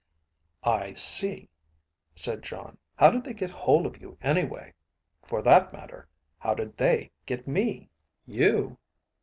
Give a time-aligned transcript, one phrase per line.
[0.63, 1.47] "I see,"
[2.15, 2.79] said Jon.
[2.95, 4.73] "How did they get hold of you, anyway?
[5.21, 6.07] For that matter,
[6.39, 7.91] how did they get me?"
[8.25, 8.79] "You?